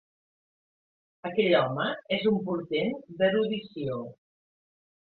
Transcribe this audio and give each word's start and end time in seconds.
Aquell 1.31 1.53
home 1.59 1.87
és 2.17 2.27
un 2.33 2.41
portent 2.49 2.99
d'erudició. 3.21 4.05